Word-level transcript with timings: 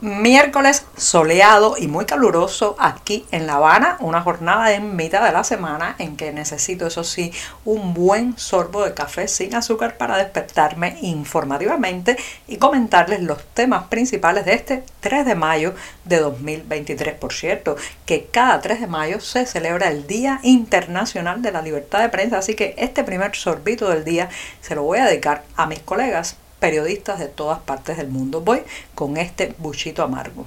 Miércoles 0.00 0.86
soleado 0.96 1.74
y 1.76 1.88
muy 1.88 2.06
caluroso 2.06 2.76
aquí 2.78 3.26
en 3.32 3.48
La 3.48 3.54
Habana, 3.54 3.96
una 3.98 4.20
jornada 4.20 4.72
en 4.72 4.94
mitad 4.94 5.24
de 5.24 5.32
la 5.32 5.42
semana 5.42 5.96
en 5.98 6.16
que 6.16 6.30
necesito, 6.32 6.86
eso 6.86 7.02
sí, 7.02 7.32
un 7.64 7.94
buen 7.94 8.38
sorbo 8.38 8.84
de 8.84 8.94
café 8.94 9.26
sin 9.26 9.56
azúcar 9.56 9.96
para 9.96 10.16
despertarme 10.18 10.98
informativamente 11.02 12.16
y 12.46 12.58
comentarles 12.58 13.22
los 13.22 13.44
temas 13.54 13.88
principales 13.88 14.44
de 14.44 14.52
este 14.52 14.84
3 15.00 15.26
de 15.26 15.34
mayo 15.34 15.74
de 16.04 16.20
2023. 16.20 17.16
Por 17.16 17.32
cierto, 17.32 17.74
que 18.06 18.26
cada 18.30 18.60
3 18.60 18.82
de 18.82 18.86
mayo 18.86 19.20
se 19.20 19.46
celebra 19.46 19.88
el 19.88 20.06
Día 20.06 20.38
Internacional 20.44 21.42
de 21.42 21.50
la 21.50 21.60
Libertad 21.60 22.02
de 22.02 22.08
Prensa, 22.08 22.38
así 22.38 22.54
que 22.54 22.76
este 22.78 23.02
primer 23.02 23.34
sorbito 23.34 23.88
del 23.88 24.04
día 24.04 24.28
se 24.60 24.76
lo 24.76 24.84
voy 24.84 24.98
a 24.98 25.06
dedicar 25.06 25.42
a 25.56 25.66
mis 25.66 25.80
colegas 25.80 26.36
periodistas 26.58 27.18
de 27.18 27.28
todas 27.28 27.60
partes 27.60 27.96
del 27.96 28.08
mundo. 28.08 28.40
Voy 28.40 28.62
con 28.94 29.16
este 29.16 29.54
buchito 29.58 30.02
amargo. 30.02 30.46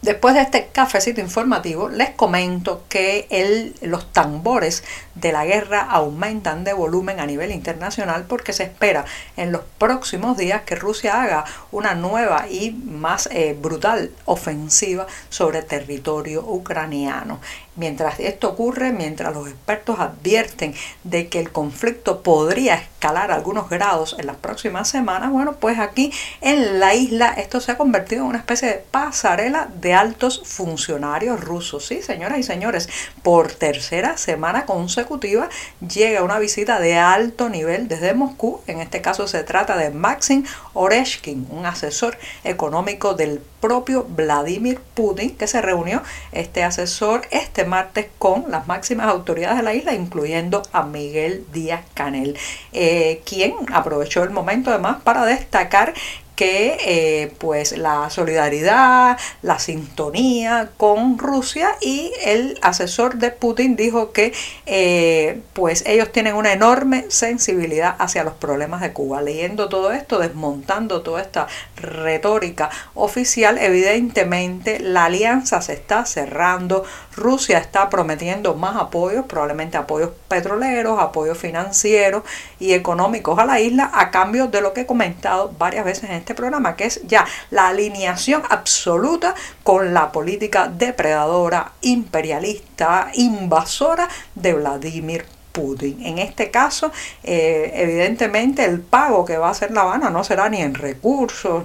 Después 0.00 0.36
de 0.36 0.42
este 0.42 0.68
cafecito 0.68 1.20
informativo, 1.20 1.88
les 1.88 2.10
comento 2.10 2.84
que 2.88 3.26
el, 3.30 3.74
los 3.82 4.12
tambores 4.12 4.84
de 5.16 5.32
la 5.32 5.44
guerra 5.44 5.80
aumentan 5.80 6.62
de 6.62 6.72
volumen 6.72 7.18
a 7.18 7.26
nivel 7.26 7.50
internacional 7.50 8.24
porque 8.28 8.52
se 8.52 8.62
espera 8.62 9.04
en 9.36 9.50
los 9.50 9.62
próximos 9.76 10.36
días 10.36 10.62
que 10.62 10.76
Rusia 10.76 11.20
haga 11.20 11.44
una 11.72 11.96
nueva 11.96 12.46
y 12.48 12.70
más 12.70 13.28
eh, 13.32 13.56
brutal 13.60 14.12
ofensiva 14.24 15.08
sobre 15.30 15.62
territorio 15.62 16.44
ucraniano. 16.46 17.40
Mientras 17.78 18.18
esto 18.18 18.48
ocurre, 18.48 18.92
mientras 18.92 19.32
los 19.32 19.46
expertos 19.46 20.00
advierten 20.00 20.74
de 21.04 21.28
que 21.28 21.38
el 21.38 21.52
conflicto 21.52 22.24
podría 22.24 22.74
escalar 22.74 23.30
algunos 23.30 23.70
grados 23.70 24.16
en 24.18 24.26
las 24.26 24.34
próximas 24.34 24.88
semanas, 24.88 25.30
bueno, 25.30 25.54
pues 25.60 25.78
aquí 25.78 26.12
en 26.40 26.80
la 26.80 26.96
isla 26.96 27.32
esto 27.34 27.60
se 27.60 27.70
ha 27.70 27.78
convertido 27.78 28.22
en 28.22 28.30
una 28.30 28.38
especie 28.38 28.66
de 28.66 28.84
pasarela 28.90 29.68
de 29.80 29.94
altos 29.94 30.42
funcionarios 30.44 31.40
rusos. 31.40 31.86
Sí, 31.86 32.02
señoras 32.02 32.40
y 32.40 32.42
señores, 32.42 32.88
por 33.22 33.52
tercera 33.52 34.16
semana 34.16 34.66
consecutiva 34.66 35.48
llega 35.80 36.24
una 36.24 36.40
visita 36.40 36.80
de 36.80 36.96
alto 36.96 37.48
nivel 37.48 37.86
desde 37.86 38.12
Moscú. 38.12 38.60
En 38.66 38.80
este 38.80 39.00
caso 39.00 39.28
se 39.28 39.44
trata 39.44 39.76
de 39.76 39.90
Maxim 39.90 40.44
Oreshkin, 40.74 41.46
un 41.50 41.64
asesor 41.64 42.18
económico 42.42 43.14
del 43.14 43.40
propio 43.60 44.04
Vladimir 44.08 44.80
Putin, 44.94 45.36
que 45.36 45.46
se 45.46 45.60
reunió 45.60 46.02
este 46.32 46.62
asesor 46.62 47.22
este 47.30 47.64
martes 47.64 48.06
con 48.18 48.50
las 48.50 48.66
máximas 48.66 49.08
autoridades 49.08 49.58
de 49.58 49.62
la 49.62 49.74
isla, 49.74 49.94
incluyendo 49.94 50.62
a 50.72 50.82
Miguel 50.82 51.44
Díaz 51.52 51.82
Canel, 51.94 52.36
eh, 52.72 53.22
quien 53.24 53.54
aprovechó 53.72 54.22
el 54.22 54.30
momento 54.30 54.70
además 54.70 54.98
para 55.02 55.24
destacar 55.24 55.94
que 56.38 56.78
eh, 56.86 57.34
pues 57.38 57.76
la 57.76 58.10
solidaridad, 58.10 59.18
la 59.42 59.58
sintonía 59.58 60.70
con 60.76 61.18
Rusia 61.18 61.74
y 61.80 62.12
el 62.24 62.56
asesor 62.62 63.16
de 63.16 63.32
Putin 63.32 63.74
dijo 63.74 64.12
que 64.12 64.32
eh, 64.64 65.40
pues 65.52 65.82
ellos 65.84 66.12
tienen 66.12 66.36
una 66.36 66.52
enorme 66.52 67.06
sensibilidad 67.08 67.96
hacia 67.98 68.22
los 68.22 68.34
problemas 68.34 68.82
de 68.82 68.92
Cuba. 68.92 69.20
Leyendo 69.20 69.68
todo 69.68 69.90
esto, 69.90 70.20
desmontando 70.20 71.02
toda 71.02 71.22
esta 71.22 71.48
retórica 71.74 72.70
oficial, 72.94 73.58
evidentemente 73.58 74.78
la 74.78 75.06
alianza 75.06 75.60
se 75.60 75.72
está 75.72 76.06
cerrando, 76.06 76.84
Rusia 77.16 77.58
está 77.58 77.90
prometiendo 77.90 78.54
más 78.54 78.76
apoyos, 78.76 79.24
probablemente 79.26 79.76
apoyos 79.76 80.10
petroleros, 80.28 81.00
apoyos 81.00 81.36
financieros 81.36 82.22
y 82.60 82.74
económicos 82.74 83.40
a 83.40 83.44
la 83.44 83.58
isla 83.58 83.90
a 83.92 84.12
cambio 84.12 84.46
de 84.46 84.60
lo 84.60 84.72
que 84.72 84.82
he 84.82 84.86
comentado 84.86 85.52
varias 85.58 85.84
veces 85.84 86.04
en 86.10 86.27
este 86.27 86.27
programa, 86.34 86.76
que 86.76 86.86
es 86.86 87.00
ya 87.06 87.26
la 87.50 87.68
alineación 87.68 88.42
absoluta 88.48 89.34
con 89.62 89.94
la 89.94 90.12
política 90.12 90.68
depredadora, 90.68 91.72
imperialista, 91.82 93.10
invasora 93.14 94.08
de 94.34 94.54
Vladimir 94.54 95.37
Putin. 95.58 95.98
En 96.06 96.18
este 96.18 96.52
caso, 96.52 96.92
eh, 97.24 97.72
evidentemente 97.74 98.64
el 98.64 98.80
pago 98.80 99.24
que 99.24 99.36
va 99.36 99.48
a 99.48 99.50
hacer 99.50 99.72
La 99.72 99.80
Habana 99.80 100.08
no 100.08 100.22
será 100.22 100.48
ni 100.48 100.60
en 100.62 100.74
recursos, 100.74 101.64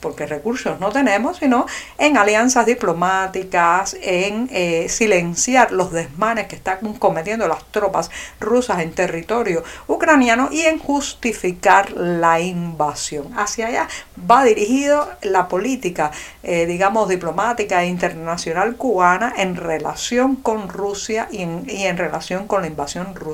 porque 0.00 0.24
recursos 0.24 0.80
no 0.80 0.90
tenemos, 0.90 1.36
sino 1.36 1.66
en 1.98 2.16
alianzas 2.16 2.64
diplomáticas, 2.64 3.94
en 4.00 4.48
eh, 4.50 4.88
silenciar 4.88 5.70
los 5.70 5.92
desmanes 5.92 6.46
que 6.46 6.56
están 6.56 6.78
cometiendo 6.94 7.46
las 7.46 7.62
tropas 7.70 8.10
rusas 8.40 8.80
en 8.80 8.92
territorio 8.92 9.62
ucraniano 9.86 10.48
y 10.50 10.62
en 10.62 10.78
justificar 10.78 11.92
la 11.92 12.40
invasión. 12.40 13.34
Hacia 13.36 13.66
allá 13.66 13.88
va 14.30 14.44
dirigido 14.44 15.08
la 15.22 15.48
política, 15.48 16.10
eh, 16.42 16.64
digamos, 16.64 17.08
diplomática 17.10 17.82
e 17.82 17.88
internacional 17.88 18.76
cubana 18.76 19.34
en 19.36 19.56
relación 19.56 20.36
con 20.36 20.70
Rusia 20.70 21.28
y 21.30 21.42
en, 21.42 21.64
y 21.68 21.84
en 21.84 21.98
relación 21.98 22.46
con 22.46 22.62
la 22.62 22.68
invasión 22.68 23.14
rusa 23.14 23.25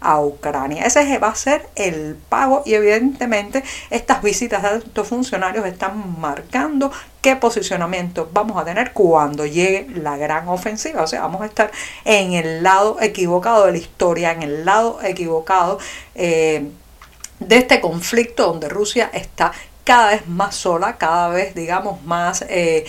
a 0.00 0.20
Ucrania. 0.20 0.84
Ese 0.84 1.18
va 1.18 1.28
a 1.28 1.34
ser 1.34 1.68
el 1.76 2.16
pago 2.28 2.62
y 2.64 2.74
evidentemente 2.74 3.62
estas 3.90 4.22
visitas 4.22 4.62
de 4.62 4.68
altos 4.68 5.08
funcionarios 5.08 5.66
están 5.66 6.20
marcando 6.20 6.90
qué 7.20 7.36
posicionamiento 7.36 8.28
vamos 8.32 8.60
a 8.60 8.64
tener 8.64 8.92
cuando 8.92 9.46
llegue 9.46 9.86
la 9.94 10.16
gran 10.16 10.48
ofensiva. 10.48 11.02
O 11.02 11.06
sea, 11.06 11.22
vamos 11.22 11.42
a 11.42 11.46
estar 11.46 11.70
en 12.04 12.32
el 12.32 12.62
lado 12.62 12.98
equivocado 13.00 13.66
de 13.66 13.72
la 13.72 13.78
historia, 13.78 14.32
en 14.32 14.42
el 14.42 14.64
lado 14.64 15.00
equivocado. 15.02 15.78
Eh, 16.14 16.70
de 17.40 17.56
este 17.56 17.80
conflicto 17.80 18.46
donde 18.46 18.68
Rusia 18.68 19.10
está 19.12 19.52
cada 19.88 20.10
vez 20.10 20.28
más 20.28 20.54
sola, 20.54 20.98
cada 20.98 21.30
vez, 21.30 21.54
digamos, 21.54 22.04
más 22.04 22.44
eh, 22.50 22.84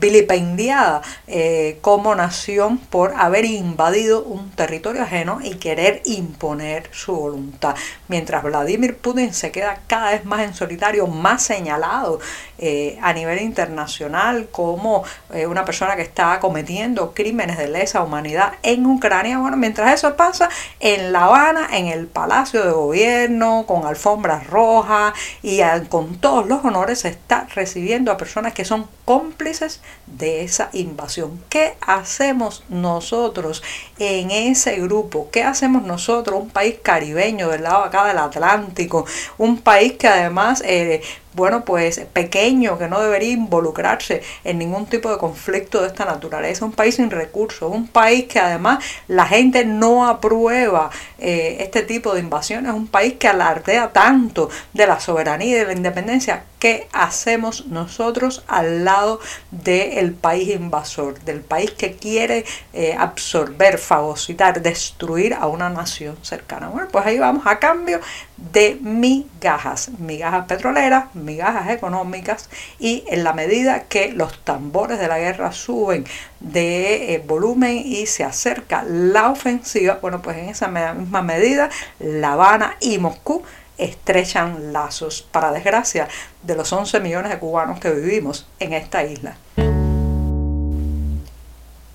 vilipendiada 0.00 1.00
eh, 1.28 1.78
como 1.80 2.12
nación 2.16 2.78
por 2.78 3.14
haber 3.16 3.44
invadido 3.44 4.24
un 4.24 4.50
territorio 4.50 5.02
ajeno 5.02 5.38
y 5.44 5.54
querer 5.58 6.02
imponer 6.06 6.90
su 6.92 7.14
voluntad. 7.14 7.76
Mientras 8.08 8.42
Vladimir 8.42 8.96
Putin 8.96 9.32
se 9.32 9.52
queda 9.52 9.78
cada 9.86 10.10
vez 10.10 10.24
más 10.24 10.40
en 10.40 10.52
solitario, 10.52 11.06
más 11.06 11.44
señalado 11.44 12.18
eh, 12.58 12.98
a 13.00 13.12
nivel 13.12 13.40
internacional 13.42 14.48
como 14.50 15.04
una 15.48 15.64
persona 15.64 15.94
que 15.94 16.02
está 16.02 16.40
cometiendo 16.40 17.14
crímenes 17.14 17.58
de 17.58 17.68
lesa 17.68 18.02
humanidad 18.02 18.54
en 18.64 18.84
Ucrania. 18.86 19.38
Bueno, 19.38 19.56
mientras 19.56 19.94
eso 19.94 20.16
pasa, 20.16 20.48
en 20.80 21.12
La 21.12 21.26
Habana, 21.26 21.68
en 21.70 21.86
el 21.86 22.08
Palacio 22.08 22.64
de 22.64 22.72
Gobierno, 22.72 23.64
con 23.68 23.86
alfombras 23.86 24.48
rojas 24.48 25.14
y 25.42 25.60
con 25.88 26.16
todo 26.16 26.39
los 26.46 26.64
honores 26.64 27.04
está 27.04 27.46
recibiendo 27.54 28.12
a 28.12 28.16
personas 28.16 28.52
que 28.52 28.64
son 28.64 28.86
cómplices 29.04 29.80
de 30.06 30.42
esa 30.42 30.70
invasión. 30.72 31.42
¿Qué 31.48 31.74
hacemos 31.80 32.64
nosotros 32.68 33.62
en 33.98 34.30
ese 34.30 34.76
grupo? 34.80 35.28
¿Qué 35.30 35.42
hacemos 35.42 35.82
nosotros, 35.82 36.40
un 36.40 36.50
país 36.50 36.76
caribeño 36.82 37.48
del 37.48 37.64
lado 37.64 37.84
acá 37.84 38.04
del 38.06 38.18
Atlántico, 38.18 39.06
un 39.38 39.58
país 39.58 39.94
que 39.94 40.08
además 40.08 40.62
eh, 40.66 41.02
bueno, 41.34 41.64
pues 41.64 42.00
pequeño, 42.12 42.78
que 42.78 42.88
no 42.88 43.00
debería 43.00 43.32
involucrarse 43.32 44.22
en 44.44 44.58
ningún 44.58 44.86
tipo 44.86 45.10
de 45.10 45.18
conflicto 45.18 45.80
de 45.80 45.88
esta 45.88 46.04
naturaleza, 46.04 46.64
un 46.64 46.72
país 46.72 46.96
sin 46.96 47.10
recursos, 47.10 47.72
un 47.72 47.86
país 47.88 48.26
que 48.26 48.40
además 48.40 48.84
la 49.08 49.26
gente 49.26 49.64
no 49.64 50.08
aprueba 50.08 50.90
eh, 51.18 51.58
este 51.60 51.82
tipo 51.82 52.14
de 52.14 52.20
invasiones, 52.20 52.72
un 52.72 52.88
país 52.88 53.14
que 53.14 53.28
alardea 53.28 53.92
tanto 53.92 54.50
de 54.72 54.86
la 54.86 55.00
soberanía 55.00 55.48
y 55.48 55.58
de 55.60 55.66
la 55.66 55.72
independencia. 55.72 56.44
¿Qué 56.60 56.88
hacemos 56.92 57.68
nosotros 57.68 58.44
al 58.46 58.84
lado 58.84 59.18
del 59.50 60.12
país 60.12 60.50
invasor, 60.50 61.18
del 61.20 61.40
país 61.40 61.70
que 61.70 61.94
quiere 61.94 62.44
eh, 62.74 62.94
absorber, 62.98 63.78
fagocitar, 63.78 64.60
destruir 64.60 65.32
a 65.32 65.46
una 65.46 65.70
nación 65.70 66.18
cercana? 66.20 66.68
Bueno, 66.68 66.88
pues 66.92 67.06
ahí 67.06 67.18
vamos 67.18 67.46
a 67.46 67.58
cambio 67.58 68.00
de 68.36 68.76
migajas, 68.78 69.88
migajas 69.98 70.44
petroleras, 70.44 71.06
migajas 71.14 71.70
económicas 71.70 72.50
y 72.78 73.04
en 73.08 73.24
la 73.24 73.32
medida 73.32 73.84
que 73.84 74.12
los 74.12 74.44
tambores 74.44 74.98
de 74.98 75.08
la 75.08 75.18
guerra 75.18 75.52
suben 75.52 76.04
de 76.40 77.14
eh, 77.14 77.24
volumen 77.26 77.78
y 77.78 78.04
se 78.04 78.22
acerca 78.22 78.82
la 78.82 79.30
ofensiva, 79.30 79.98
bueno, 80.02 80.20
pues 80.20 80.36
en 80.36 80.50
esa 80.50 80.68
misma 80.68 81.22
medida 81.22 81.70
La 81.98 82.34
Habana 82.34 82.76
y 82.80 82.98
Moscú 82.98 83.44
estrechan 83.80 84.72
lazos, 84.72 85.22
para 85.22 85.52
desgracia 85.52 86.08
de 86.42 86.54
los 86.54 86.72
11 86.72 87.00
millones 87.00 87.30
de 87.30 87.38
cubanos 87.38 87.80
que 87.80 87.90
vivimos 87.90 88.46
en 88.58 88.72
esta 88.72 89.04
isla. 89.04 89.36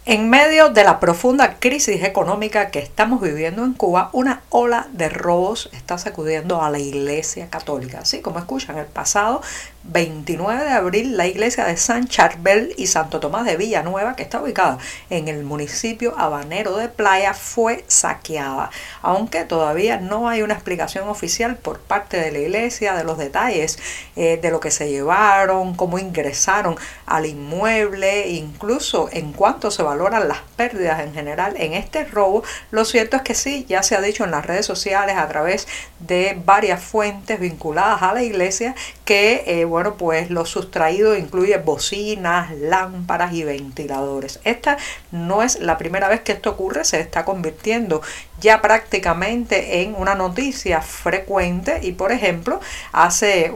En 0.08 0.30
medio 0.30 0.70
de 0.70 0.84
la 0.84 1.00
profunda 1.00 1.56
crisis 1.58 2.04
económica 2.04 2.70
que 2.70 2.78
estamos 2.78 3.22
viviendo 3.22 3.64
en 3.64 3.74
Cuba, 3.74 4.12
una 4.14 4.44
ola 4.50 4.88
de 4.92 5.10
robos 5.10 5.68
está 5.74 5.98
sacudiendo 5.98 6.62
a 6.62 6.70
la 6.70 6.78
Iglesia 6.78 7.50
Católica. 7.50 8.02
Así 8.02 8.22
como 8.22 8.38
escuchan, 8.38 8.78
el 8.78 8.86
pasado 8.86 9.42
29 9.88 10.64
de 10.64 10.70
abril 10.70 11.18
la 11.18 11.26
iglesia 11.26 11.66
de 11.66 11.78
San 11.78 12.08
Charbel 12.08 12.74
y 12.78 12.88
Santo 12.88 13.20
Tomás 13.20 13.46
de 13.46 13.58
Villanueva, 13.58 14.16
que 14.16 14.24
está 14.24 14.42
ubicada 14.42 14.78
en 15.10 15.28
el 15.28 15.44
municipio 15.44 16.14
habanero 16.18 16.78
de 16.78 16.88
Playa, 16.88 17.34
fue 17.34 17.84
saqueada. 17.88 18.70
Aunque 19.02 19.44
todavía 19.44 19.98
no 19.98 20.30
hay 20.30 20.44
una 20.44 20.54
explicación 20.54 21.10
oficial 21.10 21.56
por 21.56 21.80
parte 21.80 22.20
de 22.20 22.32
la 22.32 22.40
iglesia 22.40 22.94
de 22.94 23.04
los 23.04 23.18
detalles 23.18 23.80
eh, 24.16 24.38
de 24.40 24.52
lo 24.52 24.60
que 24.60 24.70
se 24.70 24.90
llevaron, 24.90 25.76
cómo 25.76 25.98
ingresaron 25.98 26.76
al 27.08 27.26
inmueble, 27.26 28.30
incluso 28.30 29.10
en 29.12 29.34
cuánto 29.34 29.72
se 29.72 29.81
va 29.81 29.96
valoran 29.96 30.28
las 30.28 30.40
pérdidas 30.58 31.00
en 31.00 31.14
general 31.14 31.56
en 31.58 31.74
este 31.74 32.04
robo, 32.04 32.44
lo 32.72 32.84
cierto 32.84 33.16
es 33.16 33.24
que 33.24 33.34
sí, 33.34 33.66
ya 33.70 33.81
se 33.81 33.96
ha 33.96 34.02
dicho 34.02 34.26
en 34.26 34.31
las 34.31 34.46
redes 34.46 34.66
sociales 34.66 35.16
a 35.18 35.28
través 35.30 35.68
de 36.00 36.38
varias 36.44 36.84
fuentes 36.84 37.40
vinculadas 37.40 38.02
a 38.02 38.14
la 38.14 38.24
iglesia 38.24 38.76
que, 39.06 39.44
eh, 39.48 39.66
bueno, 39.75 39.95
pues 39.98 40.30
lo 40.30 40.45
sustraído 40.45 41.18
incluye 41.18 41.57
bocinas, 41.57 42.50
lámparas 42.57 43.33
y 43.33 43.44
ventiladores. 43.44 44.39
Esta 44.45 44.77
no 45.12 45.44
es 45.44 45.60
la 45.60 45.77
primera 45.77 46.07
vez 46.07 46.22
que 46.22 46.31
esto 46.31 46.51
ocurre, 46.51 46.86
se 46.86 47.01
está 47.01 47.25
convirtiendo 47.25 48.01
ya 48.42 48.62
prácticamente 48.62 49.82
en 49.82 49.96
una 49.96 50.16
noticia 50.16 50.82
frecuente 50.82 51.80
y 51.82 51.94
por 51.94 52.12
ejemplo 52.12 52.60
hace, 52.92 53.54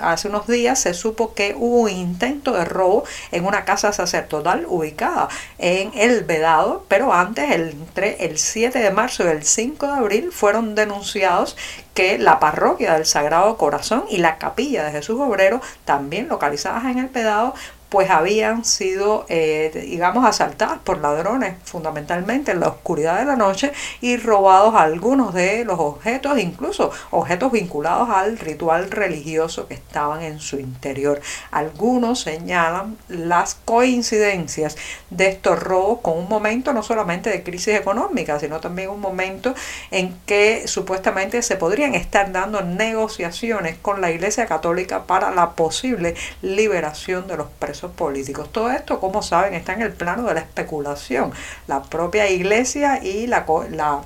hace 0.00 0.28
unos 0.28 0.46
días 0.46 0.80
se 0.80 0.94
supo 0.94 1.34
que 1.34 1.54
hubo 1.56 1.82
un 1.82 1.90
intento 1.90 2.52
de 2.52 2.64
robo 2.64 3.04
en 3.32 3.46
una 3.46 3.64
casa 3.64 3.92
sacerdotal 3.92 4.66
ubicada 4.68 5.28
en 5.58 5.92
El 5.94 6.24
Vedado, 6.24 6.84
pero 6.88 7.12
antes 7.12 7.50
entre 7.50 8.24
el 8.24 8.38
7 8.38 8.78
de 8.78 8.90
marzo 8.90 9.24
y 9.24 9.28
el 9.28 9.44
5 9.44 9.86
de 9.86 9.92
abril 9.92 10.32
fueron 10.32 10.74
denunciados 10.74 11.56
que 11.94 12.18
la 12.18 12.38
parroquia 12.38 12.94
del 12.94 13.06
Sagrado 13.06 13.56
Corazón 13.56 14.04
y 14.08 14.18
la 14.18 14.38
capilla 14.38 14.84
de 14.84 14.92
Jesús 14.92 15.18
Obrero, 15.20 15.60
también 15.84 16.28
localizadas 16.28 16.84
en 16.84 16.98
el 16.98 17.08
Vedado, 17.08 17.54
pues 17.88 18.10
habían 18.10 18.64
sido, 18.64 19.24
eh, 19.28 19.70
digamos, 19.88 20.24
asaltadas 20.24 20.78
por 20.78 20.98
ladrones 21.00 21.54
fundamentalmente 21.64 22.52
en 22.52 22.60
la 22.60 22.68
oscuridad 22.68 23.18
de 23.18 23.24
la 23.24 23.36
noche 23.36 23.72
y 24.00 24.16
robados 24.18 24.74
algunos 24.74 25.32
de 25.32 25.64
los 25.64 25.78
objetos, 25.78 26.38
incluso 26.38 26.90
objetos 27.10 27.52
vinculados 27.52 28.10
al 28.10 28.38
ritual 28.38 28.90
religioso 28.90 29.66
que 29.68 29.74
estaban 29.74 30.22
en 30.22 30.38
su 30.38 30.58
interior. 30.58 31.20
Algunos 31.50 32.20
señalan 32.20 32.98
las 33.08 33.56
coincidencias 33.64 34.76
de 35.08 35.28
estos 35.28 35.58
robos 35.58 36.00
con 36.02 36.18
un 36.18 36.28
momento 36.28 36.74
no 36.74 36.82
solamente 36.82 37.30
de 37.30 37.42
crisis 37.42 37.74
económica, 37.74 38.38
sino 38.38 38.60
también 38.60 38.90
un 38.90 39.00
momento 39.00 39.54
en 39.90 40.14
que 40.26 40.68
supuestamente 40.68 41.40
se 41.40 41.56
podrían 41.56 41.94
estar 41.94 42.32
dando 42.32 42.60
negociaciones 42.60 43.76
con 43.80 44.02
la 44.02 44.10
Iglesia 44.10 44.46
Católica 44.46 45.04
para 45.04 45.30
la 45.30 45.52
posible 45.52 46.14
liberación 46.42 47.26
de 47.26 47.36
los 47.38 47.46
presos 47.58 47.77
políticos. 47.86 48.50
Todo 48.52 48.70
esto, 48.70 49.00
como 49.00 49.22
saben, 49.22 49.54
está 49.54 49.72
en 49.74 49.82
el 49.82 49.92
plano 49.92 50.24
de 50.24 50.34
la 50.34 50.40
especulación. 50.40 51.32
La 51.66 51.82
propia 51.82 52.28
iglesia 52.30 53.02
y 53.02 53.26
la, 53.26 53.46
la 53.70 54.02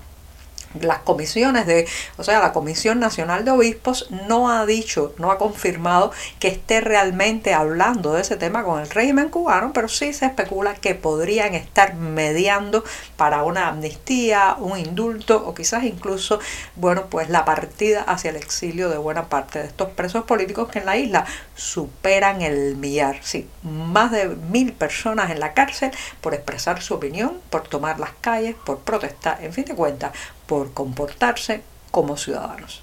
las 0.81 0.99
comisiones 1.01 1.67
de, 1.67 1.87
o 2.17 2.25
sea, 2.25 2.41
la 2.41 2.53
Comisión 2.53 3.01
Nacional 3.01 3.45
de 3.45 3.51
Obispos 3.51 4.11
no 4.29 4.51
ha 4.51 4.65
dicho, 4.67 5.15
no 5.19 5.31
ha 5.31 5.39
confirmado 5.39 6.13
que 6.39 6.49
esté 6.49 6.81
realmente 6.81 7.55
hablando 7.55 8.13
de 8.15 8.23
ese 8.23 8.37
tema 8.37 8.65
con 8.65 8.81
el 8.81 8.91
régimen 8.91 9.29
cubano, 9.29 9.73
pero 9.73 9.89
sí 9.89 10.13
se 10.13 10.27
especula 10.27 10.75
que 10.75 10.95
podrían 10.95 11.55
estar 11.55 11.95
mediando 11.95 12.85
para 13.17 13.43
una 13.43 13.69
amnistía, 13.69 14.57
un 14.59 14.79
indulto 14.79 15.43
o 15.47 15.55
quizás 15.55 15.85
incluso, 15.85 16.41
bueno, 16.77 17.07
pues 17.11 17.29
la 17.29 17.45
partida 17.45 18.03
hacia 18.03 18.31
el 18.31 18.37
exilio 18.37 18.89
de 18.89 18.99
buena 18.99 19.29
parte 19.29 19.59
de 19.59 19.67
estos 19.67 19.91
presos 19.91 20.25
políticos 20.25 20.69
que 20.69 20.79
en 20.79 20.87
la 20.87 20.97
isla 20.97 21.27
superan 21.55 22.43
el 22.43 22.77
millar, 22.77 23.19
sí, 23.23 23.49
más 23.63 24.11
de 24.11 24.29
mil 24.29 24.73
personas 24.73 25.31
en 25.31 25.41
la 25.41 25.53
cárcel 25.55 25.91
por 26.21 26.35
expresar 26.35 26.83
su 26.83 26.95
opinión, 26.95 27.41
por 27.51 27.69
tomar 27.69 27.99
las 28.01 28.13
calles, 28.21 28.55
por 28.65 28.79
protestar, 28.81 29.43
en 29.43 29.53
fin 29.53 29.65
de 29.65 29.75
cuentas, 29.75 30.13
por 30.53 30.75
comportarse 30.75 31.63
como 31.91 32.19
ciudadanos. 32.19 32.83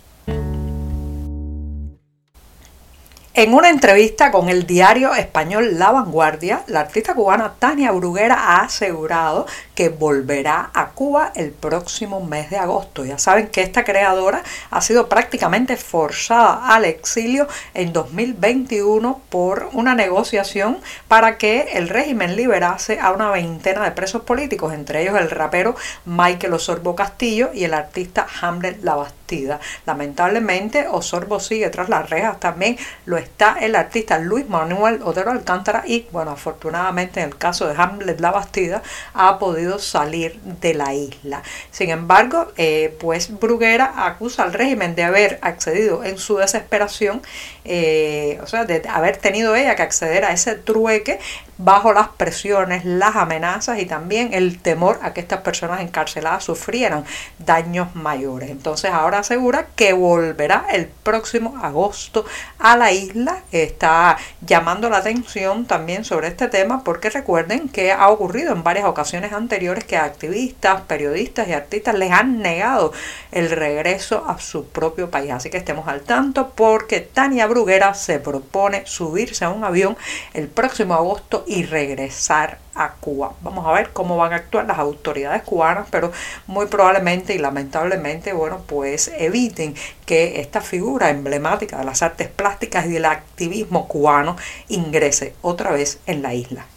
En 3.35 3.53
una 3.53 3.69
entrevista 3.69 4.31
con 4.31 4.49
el 4.49 4.65
diario 4.65 5.13
español 5.13 5.77
La 5.77 5.91
Vanguardia, 5.91 6.63
la 6.65 6.79
artista 6.79 7.13
cubana 7.13 7.53
Tania 7.59 7.91
Bruguera 7.91 8.33
ha 8.33 8.61
asegurado 8.63 9.45
volverá 9.87 10.71
a 10.73 10.89
Cuba 10.89 11.31
el 11.35 11.51
próximo 11.51 12.19
mes 12.19 12.49
de 12.49 12.57
agosto. 12.57 13.05
Ya 13.05 13.17
saben 13.17 13.47
que 13.47 13.61
esta 13.61 13.85
creadora 13.85 14.43
ha 14.69 14.81
sido 14.81 15.07
prácticamente 15.07 15.77
forzada 15.77 16.75
al 16.75 16.83
exilio 16.83 17.47
en 17.73 17.93
2021 17.93 19.21
por 19.29 19.69
una 19.71 19.95
negociación 19.95 20.79
para 21.07 21.37
que 21.37 21.69
el 21.73 21.87
régimen 21.87 22.35
liberase 22.35 22.99
a 22.99 23.11
una 23.11 23.31
veintena 23.31 23.85
de 23.85 23.91
presos 23.91 24.23
políticos, 24.23 24.73
entre 24.73 25.03
ellos 25.03 25.17
el 25.17 25.29
rapero 25.29 25.77
Michael 26.05 26.53
Osorbo 26.53 26.95
Castillo 26.95 27.51
y 27.53 27.63
el 27.63 27.73
artista 27.73 28.27
Hamlet 28.41 28.83
Labastida. 28.83 29.59
Lamentablemente, 29.85 30.87
Osorbo 30.89 31.39
sigue 31.39 31.69
tras 31.69 31.87
las 31.87 32.09
rejas, 32.09 32.39
también 32.39 32.77
lo 33.05 33.17
está 33.17 33.57
el 33.59 33.75
artista 33.75 34.17
Luis 34.17 34.49
Manuel 34.49 35.01
Otero 35.03 35.31
Alcántara 35.31 35.83
y, 35.85 36.07
bueno, 36.11 36.31
afortunadamente 36.31 37.21
en 37.21 37.29
el 37.29 37.37
caso 37.37 37.67
de 37.67 37.75
Hamlet 37.79 38.19
La 38.19 38.31
Bastida 38.31 38.81
ha 39.13 39.37
podido 39.37 39.68
salir 39.77 40.39
de 40.61 40.73
la 40.73 40.95
isla. 40.95 41.43
Sin 41.69 41.91
embargo, 41.91 42.51
eh, 42.57 42.95
pues 42.99 43.39
Bruguera 43.39 44.05
acusa 44.07 44.43
al 44.43 44.53
régimen 44.53 44.95
de 44.95 45.03
haber 45.03 45.37
accedido 45.43 46.03
en 46.03 46.17
su 46.17 46.37
desesperación, 46.37 47.21
eh, 47.65 48.39
o 48.41 48.47
sea, 48.47 48.65
de 48.65 48.81
haber 48.89 49.17
tenido 49.17 49.55
ella 49.55 49.75
que 49.75 49.83
acceder 49.83 50.25
a 50.25 50.31
ese 50.31 50.55
trueque 50.55 51.19
bajo 51.59 51.91
las 51.91 52.07
presiones, 52.07 52.85
las 52.85 53.17
amenazas 53.17 53.79
y 53.79 53.85
también 53.85 54.33
el 54.33 54.59
temor 54.59 54.97
a 55.01 55.13
que 55.13 55.19
estas 55.19 55.41
personas 55.41 55.81
encarceladas 55.81 56.45
sufrieran 56.45 57.03
daños 57.37 57.93
mayores. 57.95 58.49
Entonces 58.49 58.91
ahora 58.91 59.19
asegura 59.19 59.67
que 59.75 59.91
volverá 59.91 60.65
el 60.71 60.87
próximo 60.87 61.57
agosto 61.61 62.25
a 62.59 62.77
la 62.77 62.93
isla. 62.93 63.39
Está 63.51 64.17
llamando 64.39 64.89
la 64.89 64.97
atención 64.97 65.65
también 65.65 66.05
sobre 66.05 66.29
este 66.29 66.47
tema 66.47 66.81
porque 66.85 67.09
recuerden 67.09 67.67
que 67.67 67.91
ha 67.91 68.07
ocurrido 68.07 68.53
en 68.53 68.63
varias 68.63 68.85
ocasiones 68.85 69.33
anteriores 69.33 69.83
que 69.83 69.97
activistas, 69.97 70.81
periodistas 70.83 71.49
y 71.49 71.53
artistas 71.53 71.93
les 71.95 72.11
han 72.11 72.39
negado 72.39 72.93
el 73.33 73.49
regreso 73.51 74.23
a 74.25 74.39
su 74.39 74.65
propio 74.65 75.11
país. 75.11 75.31
Así 75.31 75.49
que 75.49 75.57
estemos 75.57 75.89
al 75.89 76.01
tanto 76.01 76.53
porque 76.55 77.01
Tania 77.01 77.47
Bruguera 77.47 77.93
se 77.95 78.17
propone 78.19 78.83
subirse 78.85 79.43
a 79.43 79.49
un 79.49 79.65
avión 79.65 79.97
el 80.33 80.47
próximo 80.47 80.93
agosto 80.93 81.43
y 81.49 81.63
regresar 81.63 82.59
a 82.75 82.91
Cuba. 82.91 83.33
Vamos 83.41 83.65
a 83.65 83.71
ver 83.71 83.89
cómo 83.91 84.17
van 84.17 84.33
a 84.33 84.35
actuar 84.35 84.67
las 84.67 84.77
autoridades 84.77 85.41
cubanas, 85.41 85.87
pero 85.89 86.11
muy 86.45 86.67
probablemente 86.67 87.33
y 87.33 87.39
lamentablemente, 87.39 88.33
bueno, 88.33 88.61
pues 88.67 89.11
eviten 89.17 89.73
que 90.05 90.41
esta 90.41 90.61
figura 90.61 91.09
emblemática 91.09 91.79
de 91.79 91.85
las 91.85 92.03
artes 92.03 92.27
plásticas 92.27 92.85
y 92.85 92.89
del 92.89 93.05
activismo 93.05 93.87
cubano 93.87 94.35
ingrese 94.67 95.33
otra 95.41 95.71
vez 95.71 95.99
en 96.05 96.21
la 96.21 96.35
isla. 96.35 96.67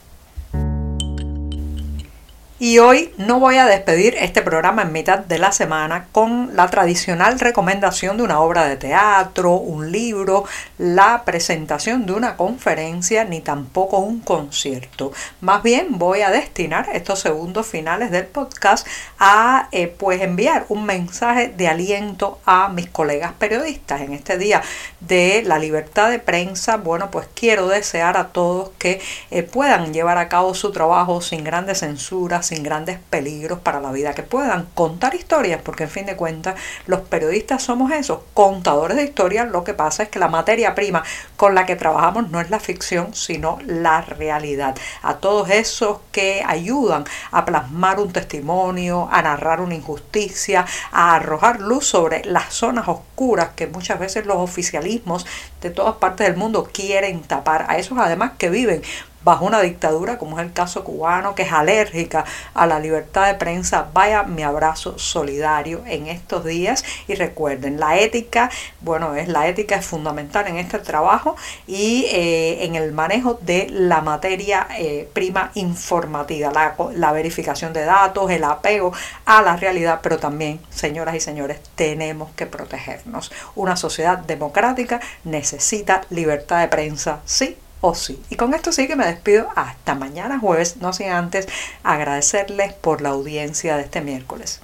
Y 2.65 2.79
hoy 2.79 3.13
no 3.17 3.41
voy 3.41 3.57
a 3.57 3.67
despedir 3.67 4.15
este 4.21 4.41
programa 4.41 4.83
en 4.83 4.93
mitad 4.93 5.19
de 5.19 5.41
la 5.41 5.51
semana 5.51 6.07
con 6.13 6.55
la 6.55 6.69
tradicional 6.69 7.41
recomendación 7.41 8.17
de 8.17 8.23
una 8.23 8.39
obra 8.39 8.69
de 8.69 8.77
teatro, 8.77 9.55
un 9.55 9.91
libro, 9.91 10.45
la 10.79 11.25
presentación 11.25 12.07
de 12.07 12.13
una 12.13 12.37
conferencia, 12.37 13.25
ni 13.25 13.41
tampoco 13.41 13.99
un 13.99 14.21
concierto. 14.21 15.11
Más 15.41 15.65
bien 15.65 15.99
voy 15.99 16.21
a 16.21 16.31
destinar 16.31 16.89
estos 16.93 17.19
segundos 17.19 17.67
finales 17.67 18.13
del 18.13 18.27
podcast 18.27 18.87
a 19.19 19.69
eh, 19.73 19.89
pues 19.89 20.23
enviar 20.23 20.67
un 20.69 20.85
mensaje 20.85 21.49
de 21.49 21.67
aliento 21.67 22.39
a 22.47 22.69
mis 22.69 22.89
colegas 22.89 23.33
periodistas 23.33 24.03
en 24.03 24.13
este 24.13 24.39
día 24.39 24.63
de 25.01 25.43
la 25.45 25.59
libertad 25.59 26.11
de 26.11 26.21
prensa. 26.21 26.77
Bueno, 26.77 27.11
pues 27.11 27.27
quiero 27.35 27.67
desear 27.67 28.17
a 28.17 28.29
todos 28.29 28.71
que 28.79 29.01
eh, 29.33 29.43
puedan 29.43 29.93
llevar 29.93 30.19
a 30.19 30.29
cabo 30.29 30.55
su 30.55 30.71
trabajo 30.71 31.21
sin 31.21 31.43
grandes 31.43 31.81
censuras, 31.81 32.52
sin 32.53 32.63
grandes 32.63 32.99
peligros 33.09 33.61
para 33.61 33.81
la 33.81 33.93
vida, 33.93 34.13
que 34.13 34.23
puedan 34.23 34.67
contar 34.75 35.15
historias, 35.15 35.63
porque 35.63 35.85
en 35.85 35.89
fin 35.89 36.05
de 36.05 36.17
cuentas 36.17 36.55
los 36.87 37.01
periodistas 37.01 37.63
somos 37.63 37.91
esos, 37.93 38.19
contadores 38.35 38.99
de 38.99 39.05
historias, 39.05 39.51
lo 39.51 39.65
que 39.65 39.73
pasa 39.73 40.03
es 40.03 40.11
que 40.11 40.19
la 40.19 40.29
materia 40.29 40.75
prima 40.75 41.03
con 41.39 41.55
la 41.55 41.65
que 41.65 41.77
trabajamos 41.77 42.31
no 42.31 42.43
es 42.43 42.51
la 42.51 42.61
ficción, 42.61 43.15
sino 43.15 43.59
la 43.65 44.03
realidad. 44.03 44.77
A 45.01 45.17
todos 45.17 45.49
esos 45.49 46.01
que 46.13 46.45
ayudan 46.47 47.05
a 47.31 47.47
plasmar 47.47 47.99
un 47.99 48.13
testimonio, 48.13 49.09
a 49.11 49.23
narrar 49.23 49.63
una 49.63 49.75
injusticia, 49.75 50.67
a 50.91 51.15
arrojar 51.15 51.59
luz 51.59 51.87
sobre 51.87 52.23
las 52.27 52.53
zonas 52.53 52.87
oscuras 52.87 53.53
que 53.57 53.67
muchas 53.67 53.99
veces 53.99 54.27
los 54.27 54.37
oficialismos 54.37 55.25
de 55.63 55.71
todas 55.71 55.95
partes 55.95 56.27
del 56.27 56.37
mundo 56.37 56.69
quieren 56.71 57.23
tapar, 57.23 57.65
a 57.71 57.79
esos 57.79 57.97
además 57.97 58.33
que 58.37 58.51
viven 58.51 58.83
bajo 59.25 59.45
una 59.45 59.61
dictadura 59.61 60.19
como 60.19 60.39
es 60.39 60.47
el 60.47 60.53
caso 60.53 60.85
cubano, 60.85 61.35
que 61.35 61.43
es 61.43 61.53
alérgica 61.53 62.25
a 62.55 62.67
la 62.67 62.79
libertad 62.79 63.27
de 63.27 63.35
prensa, 63.35 63.89
vaya 63.93 64.23
mi 64.23 64.43
abrazo 64.43 64.99
solidario 64.99 65.83
en 65.87 66.07
estos 66.07 66.45
días. 66.45 66.85
Y 67.09 67.15
recuerden, 67.15 67.81
la 67.81 67.99
ética, 67.99 68.51
bueno, 68.81 69.15
es 69.15 69.29
la 69.29 69.49
ética 69.49 69.77
es 69.77 69.87
fundamental 69.87 70.47
en 70.47 70.57
este 70.59 70.79
trabajo 70.79 71.37
y 71.67 72.07
eh, 72.11 72.65
en 72.65 72.75
el 72.75 72.93
manejo 72.93 73.39
de 73.43 73.69
la 73.71 74.01
materia 74.01 74.67
eh, 74.79 75.09
prima 75.13 75.51
informativa, 75.55 76.51
la, 76.53 76.75
la 76.95 77.13
verificación 77.13 77.73
de 77.73 77.85
datos, 77.85 78.31
el 78.31 78.45
apego 78.45 78.93
a 79.25 79.43
la 79.43 79.57
realidad, 79.57 80.01
pero 80.03 80.19
también, 80.19 80.61
señoras 80.71 81.15
y 81.15 81.21
señores, 81.21 81.61
tenemos 81.75 82.31
que 82.33 82.47
protegernos. 82.47 83.33
Una 83.55 83.77
sociedad 83.77 84.19
democrática 84.19 85.01
necesita 85.25 86.03
libertad 86.11 86.61
de 86.61 86.69
prensa, 86.69 87.21
sí 87.25 87.57
o 87.83 87.95
sí. 87.95 88.23
Y 88.31 88.37
con 88.37 88.55
esto 88.55 88.73
sí 88.73 88.89
que 88.89 88.97
me 88.97 89.05
despido 89.05 89.49
hasta 89.55 89.95
mañana 89.95 90.39
jueves, 90.39 90.79
no 90.79 90.95
sin 90.95 91.11
antes 91.11 91.47
agradecerles 91.83 92.73
por 92.73 93.03
la 93.03 93.11
audiencia 93.11 93.77
de 93.77 93.83
este 93.83 94.01
miércoles. 94.01 94.63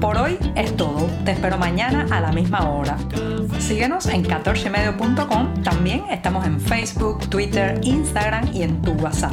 Por 0.00 0.16
hoy 0.16 0.38
es 0.54 0.76
todo. 0.76 1.08
Te 1.24 1.32
espero 1.32 1.58
mañana 1.58 2.06
a 2.10 2.20
la 2.20 2.30
misma 2.30 2.70
hora. 2.70 2.96
Síguenos 3.58 4.06
en 4.06 4.24
14medio.com. 4.24 5.62
También 5.62 6.04
estamos 6.10 6.46
en 6.46 6.60
Facebook, 6.60 7.28
Twitter, 7.28 7.80
Instagram 7.82 8.48
y 8.54 8.62
en 8.62 8.80
tu 8.82 8.92
WhatsApp. 8.92 9.32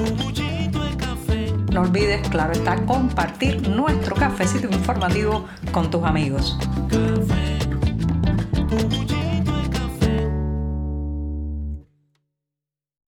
No 1.71 1.81
olvides, 1.81 2.27
claro 2.29 2.53
está, 2.53 2.77
compartir 2.85 3.67
nuestro 3.67 4.15
cafecito 4.15 4.67
informativo 4.67 5.45
con 5.71 5.91
tus 5.91 6.03
amigos. 6.03 6.57